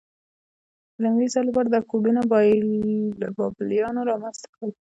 [0.95, 2.21] د لومړي ځل لپاره دا کوډونه
[3.39, 4.71] بابلیانو رامنځته کړل.